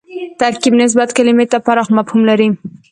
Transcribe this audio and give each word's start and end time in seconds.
ترکیب 0.39 0.73
نسبت 0.81 1.09
کلیمې 1.17 1.45
ته 1.51 1.57
پراخ 1.65 1.87
مفهوم 1.97 2.21
لري 2.29 2.47